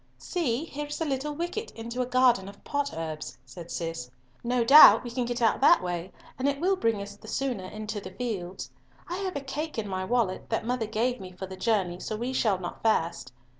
[0.17, 4.09] "See, here's a little wicket into a garden of pot herbs," said Cis.
[4.43, 7.65] "No doubt we can get out that way, and it will bring us the sooner
[7.65, 8.71] into the fields.
[9.07, 12.15] I have a cake in my wallet that mother gave me for the journey, so
[12.17, 13.31] we shall not fast.